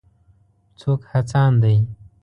څوک 0.79 1.01
هڅاند 1.11 1.55
دی. 1.63 1.75